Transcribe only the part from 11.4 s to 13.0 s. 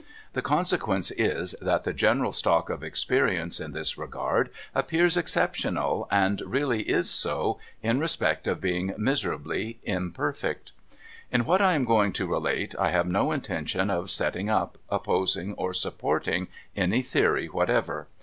what I am going to relate, I